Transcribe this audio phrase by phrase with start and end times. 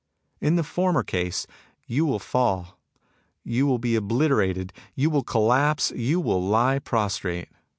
[0.39, 1.45] In the former case,
[1.85, 2.79] you will fall,
[3.43, 7.49] you will be obliterated, you will collapse, you will lie prostrate.